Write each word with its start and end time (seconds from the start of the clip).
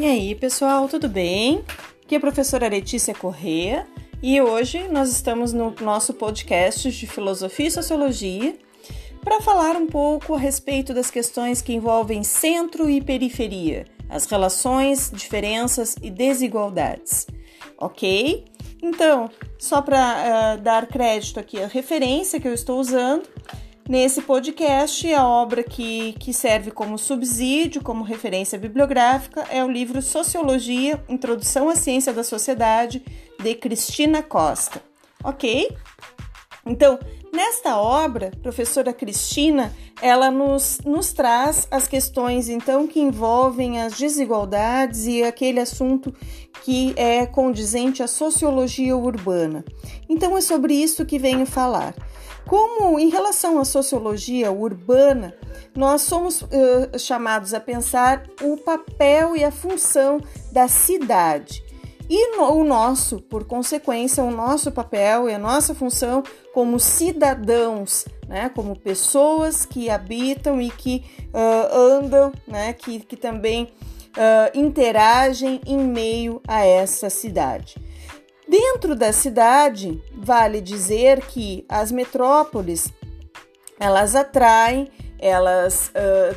E 0.00 0.06
aí, 0.06 0.34
pessoal, 0.34 0.88
tudo 0.88 1.10
bem? 1.10 1.62
Aqui 2.02 2.14
é 2.14 2.16
a 2.16 2.20
professora 2.22 2.66
Letícia 2.66 3.12
Corrêa 3.12 3.86
e 4.22 4.40
hoje 4.40 4.88
nós 4.88 5.10
estamos 5.10 5.52
no 5.52 5.74
nosso 5.82 6.14
podcast 6.14 6.90
de 6.90 7.06
Filosofia 7.06 7.66
e 7.66 7.70
Sociologia 7.70 8.56
para 9.22 9.42
falar 9.42 9.76
um 9.76 9.86
pouco 9.86 10.34
a 10.34 10.38
respeito 10.38 10.94
das 10.94 11.10
questões 11.10 11.60
que 11.60 11.74
envolvem 11.74 12.24
centro 12.24 12.88
e 12.88 13.02
periferia, 13.02 13.84
as 14.08 14.24
relações, 14.24 15.12
diferenças 15.14 15.96
e 16.00 16.10
desigualdades. 16.10 17.26
Ok? 17.76 18.46
Então, 18.82 19.28
só 19.58 19.82
para 19.82 19.98
uh, 19.98 20.54
eh, 20.54 20.56
dar 20.62 20.86
crédito 20.86 21.38
aqui 21.38 21.62
à 21.62 21.66
referência 21.66 22.40
que 22.40 22.48
eu 22.48 22.54
estou 22.54 22.80
usando, 22.80 23.28
Nesse 23.88 24.22
podcast, 24.22 25.12
a 25.12 25.26
obra 25.26 25.62
que, 25.64 26.12
que 26.14 26.32
serve 26.32 26.70
como 26.70 26.96
subsídio, 26.96 27.82
como 27.82 28.04
referência 28.04 28.58
bibliográfica, 28.58 29.44
é 29.50 29.64
o 29.64 29.70
livro 29.70 30.00
Sociologia, 30.00 31.02
Introdução 31.08 31.68
à 31.68 31.74
Ciência 31.74 32.12
da 32.12 32.22
Sociedade, 32.22 33.02
de 33.42 33.54
Cristina 33.54 34.22
Costa. 34.22 34.80
Ok? 35.24 35.76
Então, 36.64 36.98
nesta 37.32 37.78
obra, 37.78 38.30
professora 38.42 38.92
Cristina, 38.92 39.74
ela 40.00 40.30
nos, 40.30 40.78
nos 40.84 41.12
traz 41.12 41.66
as 41.70 41.88
questões, 41.88 42.48
então, 42.48 42.86
que 42.86 43.00
envolvem 43.00 43.80
as 43.80 43.98
desigualdades 43.98 45.06
e 45.06 45.22
aquele 45.22 45.58
assunto 45.58 46.14
que 46.62 46.92
é 46.96 47.26
condizente 47.26 48.02
à 48.02 48.06
sociologia 48.06 48.96
urbana. 48.96 49.64
Então, 50.08 50.36
é 50.36 50.40
sobre 50.40 50.74
isso 50.74 51.04
que 51.04 51.18
venho 51.18 51.46
falar. 51.46 51.94
Como 52.50 52.98
em 52.98 53.08
relação 53.08 53.60
à 53.60 53.64
sociologia 53.64 54.50
urbana, 54.50 55.32
nós 55.72 56.02
somos 56.02 56.42
uh, 56.42 56.98
chamados 56.98 57.54
a 57.54 57.60
pensar 57.60 58.24
o 58.42 58.56
papel 58.56 59.36
e 59.36 59.44
a 59.44 59.52
função 59.52 60.20
da 60.50 60.66
cidade. 60.66 61.62
E 62.08 62.36
no, 62.36 62.52
o 62.54 62.64
nosso, 62.64 63.20
por 63.20 63.44
consequência, 63.44 64.24
o 64.24 64.32
nosso 64.32 64.72
papel 64.72 65.30
e 65.30 65.34
a 65.34 65.38
nossa 65.38 65.76
função 65.76 66.24
como 66.52 66.80
cidadãos, 66.80 68.04
né, 68.26 68.48
como 68.48 68.76
pessoas 68.76 69.64
que 69.64 69.88
habitam 69.88 70.60
e 70.60 70.72
que 70.72 71.04
uh, 71.32 71.76
andam, 71.76 72.32
né, 72.48 72.72
que, 72.72 72.98
que 72.98 73.14
também 73.14 73.72
uh, 74.16 74.58
interagem 74.58 75.60
em 75.64 75.78
meio 75.78 76.42
a 76.48 76.66
essa 76.66 77.08
cidade. 77.08 77.76
Dentro 78.50 78.96
da 78.96 79.12
cidade, 79.12 80.02
vale 80.12 80.60
dizer 80.60 81.24
que 81.26 81.64
as 81.68 81.92
metrópoles 81.92 82.92
elas 83.78 84.16
atraem, 84.16 84.90
elas 85.20 85.92
uh, 85.94 86.36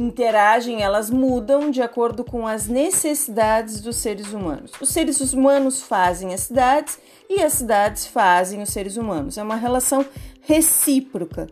interagem, 0.00 0.80
elas 0.80 1.10
mudam 1.10 1.68
de 1.68 1.82
acordo 1.82 2.22
com 2.22 2.46
as 2.46 2.68
necessidades 2.68 3.80
dos 3.80 3.96
seres 3.96 4.32
humanos. 4.32 4.70
Os 4.80 4.90
seres 4.90 5.18
humanos 5.32 5.82
fazem 5.82 6.32
as 6.32 6.42
cidades 6.42 7.00
e 7.28 7.42
as 7.42 7.54
cidades 7.54 8.06
fazem 8.06 8.62
os 8.62 8.68
seres 8.70 8.96
humanos. 8.96 9.36
É 9.36 9.42
uma 9.42 9.56
relação 9.56 10.06
recíproca. 10.42 11.48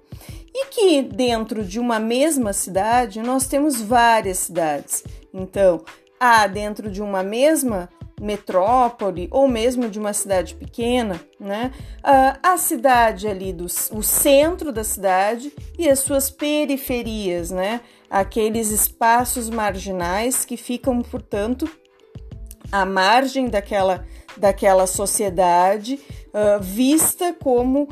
E 0.54 0.66
que 0.66 1.02
dentro 1.02 1.64
de 1.64 1.80
uma 1.80 1.98
mesma 1.98 2.52
cidade 2.52 3.20
nós 3.20 3.48
temos 3.48 3.80
várias 3.80 4.38
cidades. 4.38 5.02
Então, 5.34 5.84
há 6.20 6.46
dentro 6.46 6.88
de 6.88 7.02
uma 7.02 7.24
mesma 7.24 7.88
metrópole 8.20 9.28
ou 9.30 9.48
mesmo 9.48 9.88
de 9.88 9.98
uma 9.98 10.12
cidade 10.12 10.54
pequena, 10.54 11.20
né? 11.38 11.72
a 12.42 12.56
cidade 12.56 13.28
ali 13.28 13.52
do 13.52 13.66
o 13.66 14.02
centro 14.02 14.72
da 14.72 14.82
cidade 14.82 15.52
e 15.78 15.88
as 15.88 16.00
suas 16.00 16.30
periferias, 16.30 17.50
né? 17.50 17.80
Aqueles 18.10 18.70
espaços 18.70 19.50
marginais 19.50 20.44
que 20.44 20.56
ficam, 20.56 21.00
portanto, 21.02 21.68
à 22.70 22.84
margem 22.84 23.48
daquela, 23.48 24.04
daquela 24.36 24.86
sociedade 24.86 25.98
uh, 26.28 26.62
vista 26.62 27.34
como 27.34 27.84
uh, 27.84 27.88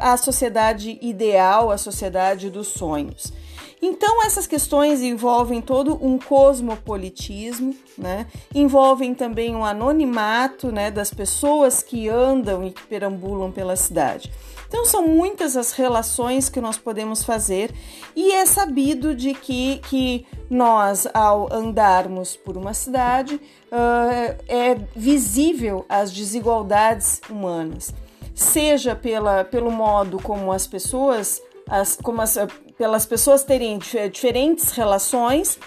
a 0.00 0.16
sociedade 0.16 0.98
ideal, 1.00 1.70
a 1.70 1.78
sociedade 1.78 2.50
dos 2.50 2.68
sonhos. 2.68 3.32
Então, 3.80 4.24
essas 4.24 4.46
questões 4.46 5.02
envolvem 5.02 5.60
todo 5.60 5.98
um 6.04 6.18
cosmopolitismo, 6.18 7.76
né? 7.96 8.26
envolvem 8.54 9.14
também 9.14 9.54
um 9.54 9.64
anonimato 9.64 10.72
né, 10.72 10.90
das 10.90 11.12
pessoas 11.14 11.82
que 11.82 12.08
andam 12.08 12.64
e 12.64 12.72
que 12.72 12.82
perambulam 12.86 13.52
pela 13.52 13.76
cidade. 13.76 14.32
Então, 14.66 14.84
são 14.84 15.06
muitas 15.06 15.56
as 15.56 15.72
relações 15.72 16.48
que 16.48 16.60
nós 16.60 16.76
podemos 16.76 17.24
fazer, 17.24 17.72
e 18.14 18.32
é 18.32 18.44
sabido 18.44 19.14
de 19.14 19.32
que, 19.32 19.78
que 19.88 20.26
nós, 20.50 21.06
ao 21.14 21.50
andarmos 21.52 22.36
por 22.36 22.56
uma 22.56 22.74
cidade, 22.74 23.36
uh, 23.36 24.36
é 24.46 24.74
visível 24.94 25.86
as 25.88 26.12
desigualdades 26.12 27.20
humanas, 27.30 27.94
seja 28.34 28.94
pela, 28.94 29.42
pelo 29.42 29.70
modo 29.70 30.20
como 30.22 30.52
as 30.52 30.66
pessoas 30.66 31.40
as, 31.68 31.96
como 31.96 32.22
as, 32.22 32.36
pelas 32.76 33.06
pessoas 33.06 33.44
terem 33.44 33.78
diferentes 34.12 34.70
relações 34.72 35.58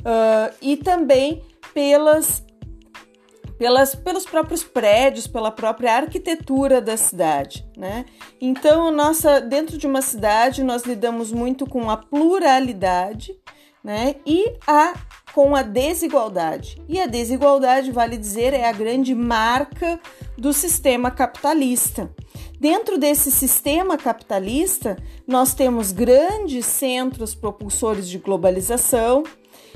uh, 0.00 0.54
e 0.60 0.76
também 0.76 1.42
pelas, 1.72 2.44
pelas, 3.58 3.94
pelos 3.94 4.24
próprios 4.24 4.62
prédios, 4.62 5.26
pela 5.26 5.50
própria 5.50 5.94
arquitetura 5.94 6.80
da 6.80 6.96
cidade, 6.96 7.66
né? 7.76 8.04
Então, 8.40 8.90
nossa, 8.90 9.40
dentro 9.40 9.78
de 9.78 9.86
uma 9.86 10.02
cidade, 10.02 10.62
nós 10.62 10.84
lidamos 10.84 11.32
muito 11.32 11.66
com 11.66 11.90
a 11.90 11.96
pluralidade, 11.96 13.34
né? 13.82 14.16
E 14.26 14.52
a 14.66 14.94
com 15.36 15.54
a 15.54 15.60
desigualdade. 15.60 16.82
E 16.88 16.98
a 16.98 17.04
desigualdade, 17.04 17.92
vale 17.92 18.16
dizer, 18.16 18.54
é 18.54 18.66
a 18.66 18.72
grande 18.72 19.14
marca 19.14 20.00
do 20.34 20.50
sistema 20.50 21.10
capitalista. 21.10 22.10
Dentro 22.58 22.96
desse 22.96 23.30
sistema 23.30 23.98
capitalista, 23.98 24.96
nós 25.26 25.52
temos 25.52 25.92
grandes 25.92 26.64
centros 26.64 27.34
propulsores 27.34 28.08
de 28.08 28.18
globalização, 28.18 29.24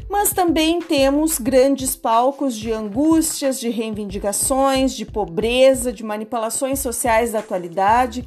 mas 0.08 0.32
também 0.32 0.80
temos 0.80 1.38
grandes 1.38 1.94
palcos 1.94 2.56
de 2.56 2.72
angústias, 2.72 3.60
de 3.60 3.68
reivindicações, 3.68 4.94
de 4.94 5.04
pobreza, 5.04 5.92
de 5.92 6.02
manipulações 6.02 6.78
sociais 6.80 7.32
da 7.32 7.40
atualidade, 7.40 8.26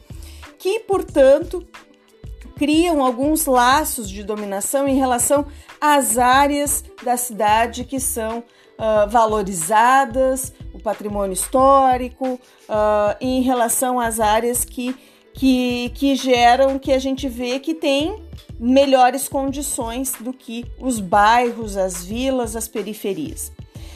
que, 0.60 0.80
portanto, 0.82 1.68
criam 2.56 3.04
alguns 3.04 3.46
laços 3.46 4.10
de 4.10 4.24
dominação 4.24 4.88
em 4.88 4.96
relação 4.96 5.46
às 5.82 6.18
áreas 6.18 6.84
da 7.04 7.18
cidade 7.18 7.84
que 7.84 8.00
são 8.00 8.40
uh, 8.40 9.10
valorizadas, 9.10 10.54
patrimônio 10.84 11.34
histórico, 11.34 12.34
uh, 12.34 13.16
em 13.20 13.42
relação 13.42 14.00
às 14.00 14.20
áreas 14.20 14.66
que, 14.66 14.96
que, 15.34 15.90
que 15.96 16.16
geram 16.16 16.78
que 16.78 16.92
a 16.92 17.00
gente 17.00 17.28
vê 17.28 17.60
que 17.60 17.74
tem 17.74 18.22
melhores 18.60 19.28
condições 19.28 20.14
do 20.20 20.32
que 20.32 20.66
os 20.80 21.00
bairros, 21.00 21.76
as 21.76 22.04
vilas, 22.04 22.56
as 22.56 22.68
periferias. 22.68 23.52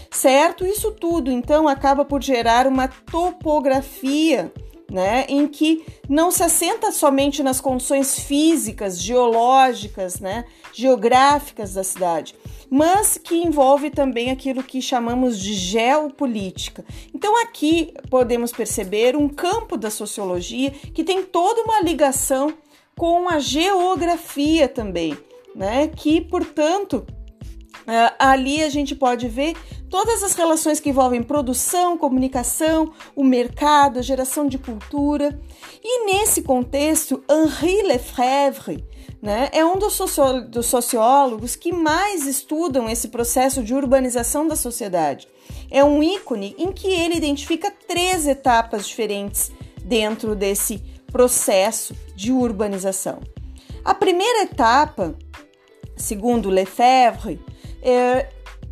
Certo? 0.10 0.66
Isso 0.66 0.92
tudo 0.92 1.30
então 1.30 1.68
acaba 1.68 2.04
por 2.04 2.24
gerar 2.24 2.66
uma 2.66 2.88
topografia 2.88 4.52
né, 4.92 5.26
em 5.28 5.48
que 5.48 5.86
não 6.08 6.32
se 6.32 6.44
assenta 6.44 6.92
somente 6.92 7.44
nas 7.44 7.60
condições 7.60 8.20
físicas, 8.20 9.02
geológicas, 9.02 10.20
né, 10.20 10.46
geográficas 10.74 11.74
da 11.74 11.84
cidade, 11.84 12.36
mas 12.70 13.18
que 13.18 13.36
envolve 13.36 13.90
também 13.90 14.32
aquilo 14.32 14.64
que 14.64 14.82
chamamos 14.82 15.40
de 15.40 15.54
geopolítica. 15.54 16.86
Então 17.14 17.42
aqui 17.42 17.94
podemos 18.10 18.52
perceber 18.52 19.16
um 19.16 19.28
campo 19.28 19.78
da 19.78 19.90
sociologia 19.90 20.72
que 20.72 21.04
tem 21.04 21.24
toda 21.24 21.64
uma 21.64 21.82
ligação 21.82 22.54
com 22.96 23.30
a 23.30 23.40
geografia 23.40 24.68
também, 24.68 25.18
né, 25.56 25.88
que 25.88 26.22
portanto 26.22 27.06
Uh, 27.88 28.14
ali 28.20 28.62
a 28.62 28.70
gente 28.70 28.94
pode 28.94 29.30
ver 29.30 29.56
todas 29.90 30.22
as 30.22 30.34
relações 30.34 30.78
que 30.78 30.90
envolvem 30.90 31.24
produção, 31.24 31.98
comunicação, 31.98 32.92
o 33.16 33.24
mercado, 33.24 34.00
a 34.00 34.02
geração 34.02 34.46
de 34.46 34.58
cultura. 34.58 35.40
E 35.82 36.06
nesse 36.06 36.42
contexto, 36.42 37.24
Henri 37.30 37.84
Lefebvre 37.84 38.84
né, 39.22 39.50
é 39.54 39.66
um 39.66 39.78
dos, 39.78 39.94
socio 39.94 40.50
dos 40.50 40.66
sociólogos 40.66 41.56
que 41.56 41.72
mais 41.72 42.28
estudam 42.28 42.90
esse 42.90 43.08
processo 43.08 43.64
de 43.64 43.74
urbanização 43.74 44.46
da 44.48 44.58
sociedade. 44.58 45.26
É 45.72 45.82
um 45.82 46.04
ícone 46.04 46.56
em 46.58 46.74
que 46.74 46.88
ele 46.88 47.16
identifica 47.16 47.72
três 47.88 48.28
etapas 48.28 48.86
diferentes 48.86 49.50
dentro 49.82 50.36
desse 50.36 50.84
processo 51.10 51.96
de 52.16 52.34
urbanização. 52.34 53.22
A 53.84 53.94
primeira 53.94 54.44
etapa, 54.44 55.16
segundo 55.96 56.50
Lefebvre, 56.50 57.40
é, 57.82 58.28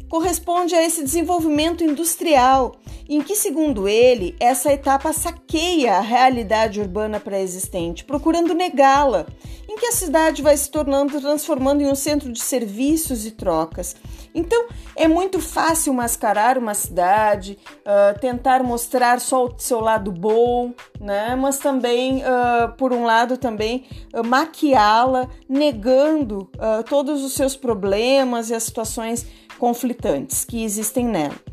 corresponde 0.10 0.76
a 0.76 0.84
esse 0.84 1.04
desenvolvimento 1.04 1.84
industrial 1.84 2.76
em 3.08 3.22
que, 3.22 3.36
segundo 3.36 3.88
ele, 3.88 4.36
essa 4.40 4.74
etapa 4.74 5.14
saqueia 5.14 5.98
a 5.98 6.02
realidade 6.02 6.80
urbana 6.80 7.20
pré-existente, 7.20 8.04
procurando 8.04 8.54
negá-la, 8.54 9.28
em 9.68 9.76
que 9.78 9.86
a 9.88 9.92
cidade 9.92 10.42
vai 10.42 10.56
se 10.56 10.70
tornando, 10.70 11.20
transformando 11.20 11.82
em 11.82 11.88
um 11.88 11.96
centro 11.96 12.32
de 12.32 12.40
serviços 12.40 13.26
e 13.26 13.32
trocas. 13.32 13.96
Então, 14.34 14.68
é 14.96 15.08
muito 15.08 15.40
fácil 15.40 15.94
mascarar 15.94 16.58
uma 16.58 16.74
cidade, 16.74 17.58
uh, 17.80 18.20
tentar 18.20 18.64
mostrar 18.64 19.22
só 19.22 19.46
o 19.46 19.56
seu 19.58 19.80
lado 19.80 20.12
bom, 20.12 20.74
né? 21.00 21.36
mas 21.36 21.58
também, 21.58 22.18
uh, 22.18 22.72
por 22.78 22.92
um 22.92 23.06
lado, 23.06 23.38
também 23.38 23.86
uh, 24.14 24.24
maquiá-la, 24.26 25.30
negando 25.48 26.50
todos 26.90 27.24
os 27.24 27.34
seus 27.34 27.56
problemas 27.56 28.50
e 28.50 28.54
as 28.54 28.64
situações 28.64 29.26
conflitantes 29.58 30.44
que 30.44 30.64
existem 30.64 31.06
nela. 31.06 31.45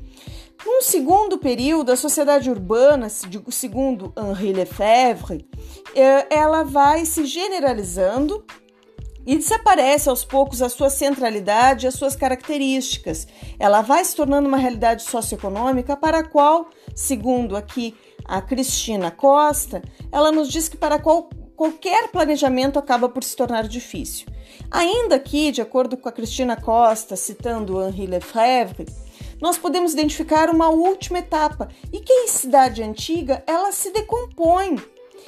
Num 0.65 0.81
segundo 0.81 1.39
período, 1.39 1.91
a 1.91 1.97
sociedade 1.97 2.49
urbana, 2.49 3.09
segundo 3.09 4.13
Henri 4.17 4.53
Lefebvre, 4.53 5.49
eh, 5.95 6.27
ela 6.31 6.63
vai 6.63 7.05
se 7.05 7.27
generalizando 7.27 8.45
e 9.27 9.37
desaparece 9.37 10.09
aos 10.09 10.25
poucos 10.25 10.63
a 10.63 10.69
sua 10.69 10.91
centralidade 10.91 11.87
e 11.87 11.89
as 11.89 11.95
suas 11.95 12.15
características. 12.15 13.27
Ela 13.59 13.83
vai 13.83 14.05
se 14.05 14.15
tornando 14.15 14.49
uma 14.49 14.57
realidade 14.57 15.03
socioeconômica 15.03 15.97
para 15.97 16.19
a 16.19 16.25
qual, 16.25 16.69
segundo 16.95 17.57
aqui 17.57 17.95
a 18.25 18.41
Cristina 18.41 19.11
Costa, 19.11 19.83
ela 20.11 20.31
nos 20.31 20.49
diz 20.49 20.69
que 20.69 20.77
para 20.77 20.99
qual 20.99 21.29
qualquer 21.57 22.09
planejamento 22.09 22.79
acaba 22.79 23.09
por 23.09 23.23
se 23.23 23.37
tornar 23.37 23.69
difícil. 23.69 24.27
Ainda 24.71 25.17
aqui, 25.17 25.53
de 25.53 25.61
acordo 25.61 25.97
com 25.97 26.09
a 26.09 26.13
Cristina 26.13 26.57
Costa, 26.57 27.15
citando 27.15 27.81
Henri 27.83 28.07
Lefebvre, 28.07 28.87
nós 29.43 29.59
podemos 29.59 29.93
identificar 29.93 30.49
uma 30.49 30.69
última 30.69 31.19
etapa 31.19 31.69
e 31.93 31.99
que 31.99 32.13
a 32.13 32.29
cidade 32.29 32.81
antiga 32.81 33.43
ela 33.45 33.73
se 33.73 33.91
decompõe 33.91 34.81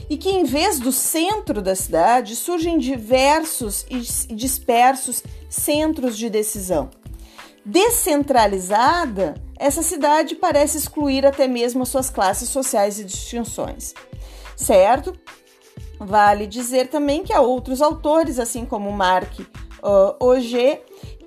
e 0.08 0.16
que 0.16 0.30
em 0.30 0.44
vez 0.44 0.78
do 0.78 0.92
centro 0.92 1.60
da 1.60 1.74
cidade 1.74 2.36
surgem 2.36 2.78
diversos 2.78 3.84
e 3.90 3.98
dispersos 4.32 5.20
centros 5.50 6.16
de 6.16 6.30
decisão. 6.30 6.90
Descentralizada, 7.66 9.34
essa 9.58 9.82
cidade 9.82 10.36
parece 10.36 10.78
excluir 10.78 11.26
até 11.26 11.48
mesmo 11.48 11.82
as 11.82 11.88
suas 11.88 12.08
classes 12.08 12.48
sociais 12.48 13.00
e 13.00 13.04
distinções. 13.04 13.94
Certo? 14.56 15.12
Vale 15.98 16.46
dizer 16.46 16.86
também 16.86 17.24
que 17.24 17.32
há 17.32 17.40
outros 17.40 17.82
autores, 17.82 18.38
assim 18.38 18.64
como 18.64 18.92
Marc 18.92 19.40
uh, 19.40 20.16
Auger, 20.20 20.82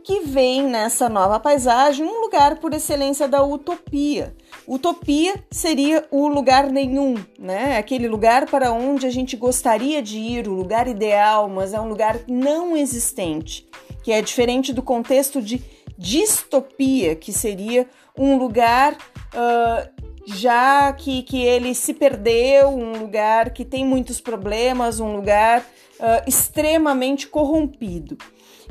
que 0.08 0.22
vem 0.22 0.64
nessa 0.64 1.10
nova 1.10 1.38
paisagem 1.38 2.06
um 2.06 2.22
lugar 2.22 2.62
por 2.62 2.74
excelência 2.74 3.28
da 3.28 3.44
utopia. 3.44 4.34
Utopia 4.66 5.36
seria 5.52 6.08
o 6.10 6.30
lugar 6.30 6.72
nenhum, 6.72 7.16
né? 7.38 7.78
Aquele 7.78 8.08
lugar 8.08 8.46
para 8.46 8.72
onde 8.72 9.06
a 9.06 9.10
gente 9.10 9.36
gostaria 9.36 10.02
de 10.02 10.18
ir, 10.18 10.48
o 10.48 10.54
lugar 10.54 10.88
ideal, 10.88 11.50
mas 11.50 11.74
é 11.74 11.82
um 11.82 11.90
lugar 11.90 12.22
não 12.26 12.78
existente, 12.78 13.68
que 14.02 14.14
é 14.14 14.22
diferente 14.22 14.72
do 14.72 14.82
contexto 14.82 15.42
de 15.42 15.62
distopia, 15.98 17.14
que 17.14 17.34
seria 17.34 17.86
um 18.18 18.38
lugar 18.38 18.94
uh, 18.94 20.08
já 20.26 20.94
que, 20.94 21.22
que 21.22 21.42
ele 21.44 21.76
se 21.76 21.94
perdeu, 21.94 22.70
um 22.70 22.94
lugar 22.94 23.50
que 23.50 23.66
tem 23.66 23.84
muitos 23.84 24.22
problemas, 24.22 25.02
um 25.02 25.18
lugar 25.18 25.60
uh, 26.00 26.24
extremamente 26.26 27.28
corrompido. 27.28 28.18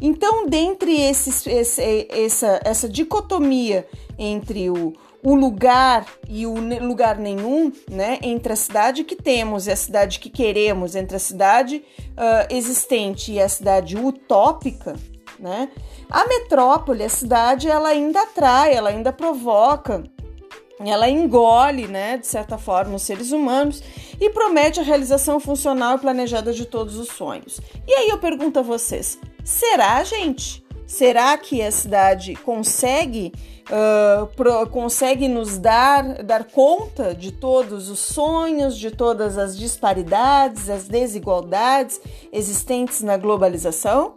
Então, 0.01 0.47
dentre 0.47 1.01
esses, 1.01 1.47
esse, 1.47 2.09
essa, 2.11 2.61
essa 2.65 2.89
dicotomia 2.89 3.87
entre 4.19 4.71
o, 4.71 4.93
o 5.23 5.35
lugar 5.35 6.07
e 6.29 6.47
o 6.47 6.55
lugar 6.81 7.19
nenhum, 7.19 7.73
né, 7.91 8.19
entre 8.23 8.53
a 8.53 8.57
cidade 8.57 9.05
que 9.05 9.17
temos 9.17 9.67
e 9.67 9.73
a 9.73 9.77
cidade 9.77 10.21
que 10.21 10.31
queremos, 10.31 10.95
entre 10.95 11.17
a 11.17 11.21
cidade 11.21 11.83
uh, 12.11 12.55
existente 12.55 13.33
e 13.33 13.41
a 13.41 13.49
cidade 13.49 13.97
utópica, 13.97 14.95
né, 15.39 15.69
a 16.11 16.27
metrópole, 16.27 17.03
a 17.03 17.09
cidade, 17.09 17.69
ela 17.69 17.89
ainda 17.89 18.23
atrai, 18.23 18.75
ela 18.75 18.91
ainda 18.91 19.13
provoca, 19.13 20.05
ela 20.79 21.09
engole, 21.09 21.89
né, 21.89 22.19
de 22.19 22.27
certa 22.27 22.59
forma, 22.59 22.97
os 22.97 23.03
seres 23.03 23.33
humanos 23.33 23.83
e 24.21 24.31
promete 24.31 24.79
a 24.79 24.83
realização 24.83 25.41
funcional 25.41 25.97
e 25.97 26.01
planejada 26.01 26.53
de 26.53 26.67
todos 26.67 26.97
os 26.97 27.09
sonhos. 27.09 27.61
E 27.87 27.93
aí 27.93 28.09
eu 28.11 28.19
pergunto 28.19 28.59
a 28.59 28.63
vocês: 28.63 29.19
Será, 29.47 30.03
gente? 30.03 30.67
Será 30.89 31.39
que 31.39 31.63
a 31.63 31.71
cidade 31.71 32.35
consegue 32.35 33.33
uh, 33.71 34.27
pro, 34.35 34.67
consegue 34.67 35.29
nos 35.29 35.57
dar 35.57 36.25
dar 36.25 36.43
conta 36.51 37.15
de 37.15 37.31
todos 37.31 37.89
os 37.89 38.01
sonhos, 38.01 38.77
de 38.77 38.91
todas 38.91 39.39
as 39.39 39.57
disparidades, 39.57 40.69
as 40.69 40.89
desigualdades 40.89 42.01
existentes 42.33 43.03
na 43.03 43.17
globalização? 43.17 44.17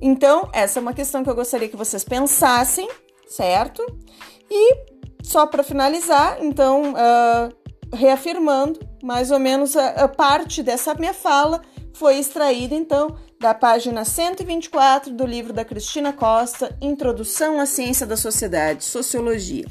Então, 0.00 0.48
essa 0.52 0.78
é 0.78 0.80
uma 0.80 0.94
questão 0.94 1.24
que 1.24 1.30
eu 1.30 1.34
gostaria 1.34 1.68
que 1.68 1.76
vocês 1.76 2.04
pensassem, 2.04 2.88
certo? 3.26 3.84
E 4.48 4.86
só 5.20 5.46
para 5.48 5.64
finalizar, 5.64 6.38
então, 6.40 6.92
uh, 6.92 7.52
reafirmando 7.92 8.78
mais 9.02 9.32
ou 9.32 9.40
menos 9.40 9.76
a, 9.76 9.88
a 10.04 10.08
parte 10.08 10.62
dessa 10.62 10.94
minha 10.94 11.12
fala 11.12 11.60
foi 11.92 12.18
extraída 12.18 12.74
então 12.74 13.16
da 13.38 13.52
página 13.52 14.04
124 14.04 15.12
do 15.12 15.26
livro 15.26 15.52
da 15.52 15.64
Cristina 15.64 16.12
Costa, 16.12 16.76
Introdução 16.80 17.60
à 17.60 17.66
Ciência 17.66 18.06
da 18.06 18.16
Sociedade, 18.16 18.84
Sociologia. 18.84 19.66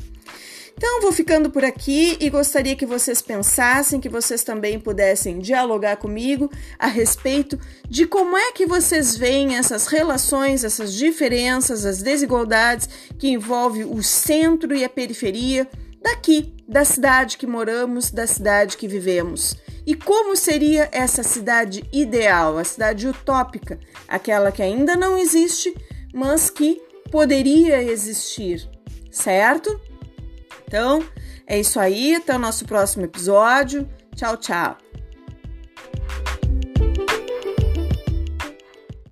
Então, 0.78 1.02
vou 1.02 1.12
ficando 1.12 1.52
por 1.52 1.64
aqui 1.64 2.18
e 2.20 2.30
gostaria 2.30 2.76
que 2.76 2.88
vocês 2.88 3.22
pensassem, 3.22 4.00
que 4.00 4.10
vocês 4.10 4.44
também 4.44 4.80
pudessem 4.80 5.38
dialogar 5.38 5.98
comigo 5.98 6.50
a 6.80 6.88
respeito 6.88 7.60
de 7.88 8.08
como 8.08 8.36
é 8.36 8.52
que 8.52 8.66
vocês 8.66 9.16
veem 9.16 9.58
essas 9.58 9.86
relações, 9.86 10.64
essas 10.64 10.94
diferenças, 10.94 11.86
as 11.86 12.02
desigualdades 12.02 12.90
que 13.20 13.30
envolvem 13.30 13.84
o 13.84 14.02
centro 14.02 14.74
e 14.74 14.84
a 14.84 14.90
periferia 14.90 15.68
daqui, 16.02 16.52
da 16.68 16.84
cidade 16.84 17.38
que 17.38 17.46
moramos, 17.46 18.10
da 18.10 18.26
cidade 18.26 18.76
que 18.76 18.88
vivemos. 18.88 19.56
E 19.86 19.96
como 19.96 20.36
seria 20.36 20.90
essa 20.92 21.24
cidade 21.24 21.84
ideal, 21.92 22.58
a 22.58 22.64
cidade 22.64 23.08
utópica, 23.08 23.80
aquela 24.08 24.52
que 24.52 24.62
ainda 24.62 24.96
não 24.96 25.18
existe, 25.18 25.76
mas 26.14 26.50
que 26.50 26.82
poderia 27.10 27.82
existir, 27.82 28.70
certo? 29.12 29.80
Então, 30.68 31.04
é 31.48 31.60
isso 31.60 31.80
aí, 31.80 32.16
até 32.16 32.36
o 32.36 32.40
nosso 32.40 32.66
próximo 32.66 33.06
episódio. 33.06 33.90
Tchau, 34.16 34.38
tchau. 34.38 34.78